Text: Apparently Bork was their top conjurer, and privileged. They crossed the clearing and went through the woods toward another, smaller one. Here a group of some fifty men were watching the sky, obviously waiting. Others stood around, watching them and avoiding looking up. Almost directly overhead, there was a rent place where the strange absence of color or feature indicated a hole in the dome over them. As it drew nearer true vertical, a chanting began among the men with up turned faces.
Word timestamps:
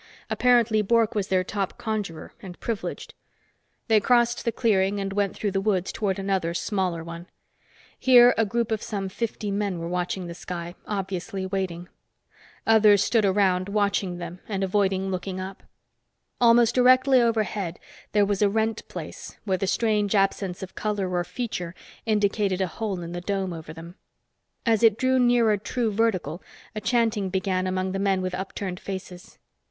Apparently 0.31 0.81
Bork 0.81 1.13
was 1.13 1.27
their 1.27 1.43
top 1.43 1.77
conjurer, 1.77 2.33
and 2.41 2.59
privileged. 2.59 3.13
They 3.87 3.99
crossed 3.99 4.43
the 4.43 4.51
clearing 4.51 4.99
and 4.99 5.13
went 5.13 5.35
through 5.35 5.51
the 5.51 5.61
woods 5.61 5.91
toward 5.91 6.17
another, 6.17 6.55
smaller 6.55 7.03
one. 7.03 7.27
Here 7.99 8.33
a 8.35 8.43
group 8.43 8.71
of 8.71 8.81
some 8.81 9.09
fifty 9.09 9.51
men 9.51 9.77
were 9.77 9.87
watching 9.87 10.25
the 10.25 10.33
sky, 10.33 10.73
obviously 10.87 11.45
waiting. 11.45 11.87
Others 12.65 13.03
stood 13.03 13.25
around, 13.25 13.69
watching 13.69 14.17
them 14.17 14.39
and 14.49 14.63
avoiding 14.63 15.11
looking 15.11 15.39
up. 15.39 15.61
Almost 16.39 16.73
directly 16.73 17.21
overhead, 17.21 17.77
there 18.11 18.25
was 18.25 18.41
a 18.41 18.49
rent 18.49 18.87
place 18.87 19.37
where 19.45 19.59
the 19.59 19.67
strange 19.67 20.15
absence 20.15 20.63
of 20.63 20.73
color 20.73 21.11
or 21.13 21.23
feature 21.23 21.75
indicated 22.07 22.59
a 22.59 22.65
hole 22.65 23.01
in 23.01 23.11
the 23.11 23.21
dome 23.21 23.53
over 23.53 23.71
them. 23.71 23.93
As 24.65 24.81
it 24.81 24.97
drew 24.97 25.19
nearer 25.19 25.57
true 25.57 25.91
vertical, 25.91 26.41
a 26.73 26.81
chanting 26.81 27.29
began 27.29 27.67
among 27.67 27.91
the 27.91 27.99
men 27.99 28.23
with 28.23 28.33
up 28.33 28.55
turned 28.55 28.79
faces. 28.79 29.37